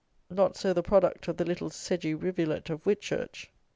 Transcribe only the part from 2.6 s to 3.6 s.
of Whitchurch!